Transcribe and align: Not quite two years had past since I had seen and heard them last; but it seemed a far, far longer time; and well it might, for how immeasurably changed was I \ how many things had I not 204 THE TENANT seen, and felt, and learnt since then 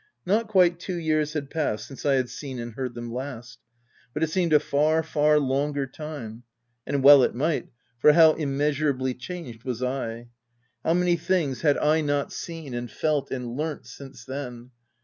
Not 0.25 0.47
quite 0.47 0.79
two 0.79 0.97
years 0.97 1.33
had 1.33 1.51
past 1.51 1.85
since 1.85 2.07
I 2.07 2.15
had 2.15 2.27
seen 2.27 2.57
and 2.57 2.73
heard 2.73 2.95
them 2.95 3.13
last; 3.13 3.59
but 4.15 4.23
it 4.23 4.31
seemed 4.31 4.51
a 4.51 4.59
far, 4.59 5.03
far 5.03 5.37
longer 5.37 5.85
time; 5.85 6.41
and 6.87 7.03
well 7.03 7.21
it 7.21 7.35
might, 7.35 7.69
for 7.99 8.13
how 8.13 8.31
immeasurably 8.33 9.13
changed 9.13 9.63
was 9.63 9.83
I 9.83 10.29
\ 10.55 10.83
how 10.83 10.95
many 10.95 11.17
things 11.17 11.61
had 11.61 11.77
I 11.77 12.01
not 12.01 12.31
204 12.31 12.31
THE 12.31 12.31
TENANT 12.31 12.33
seen, 12.33 12.73
and 12.73 12.91
felt, 12.91 13.29
and 13.29 13.55
learnt 13.55 13.85
since 13.85 14.25
then 14.25 14.71